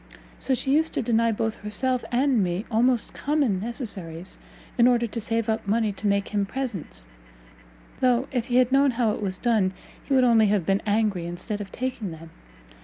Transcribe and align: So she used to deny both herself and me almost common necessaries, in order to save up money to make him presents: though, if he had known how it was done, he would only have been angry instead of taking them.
So 0.39 0.55
she 0.55 0.71
used 0.73 0.95
to 0.95 1.03
deny 1.03 1.31
both 1.31 1.57
herself 1.61 2.03
and 2.11 2.43
me 2.43 2.65
almost 2.71 3.13
common 3.13 3.59
necessaries, 3.59 4.39
in 4.75 4.87
order 4.87 5.05
to 5.05 5.19
save 5.19 5.47
up 5.47 5.67
money 5.67 5.91
to 5.91 6.07
make 6.07 6.29
him 6.29 6.43
presents: 6.43 7.05
though, 7.99 8.27
if 8.31 8.47
he 8.47 8.55
had 8.55 8.71
known 8.71 8.89
how 8.97 9.11
it 9.11 9.21
was 9.21 9.37
done, 9.37 9.73
he 10.03 10.15
would 10.15 10.23
only 10.23 10.47
have 10.47 10.65
been 10.65 10.81
angry 10.87 11.27
instead 11.27 11.61
of 11.61 11.71
taking 11.71 12.09
them. 12.09 12.31